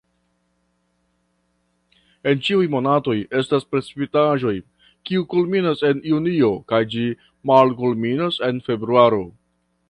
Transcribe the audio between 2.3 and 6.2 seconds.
En ĉiuj monatoj estas precipitaĵoj, kiu kulminas en